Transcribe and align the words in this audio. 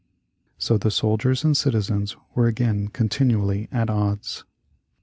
So 0.57 0.79
the 0.79 0.89
soldiers 0.89 1.43
and 1.43 1.55
citizens 1.55 2.17
were 2.33 2.47
again 2.47 2.87
continually 2.87 3.69
at 3.71 3.87
odds. 3.87 4.43